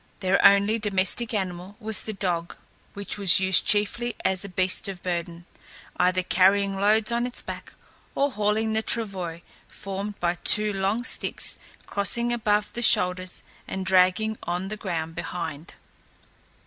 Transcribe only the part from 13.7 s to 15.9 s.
dragging on the ground behind.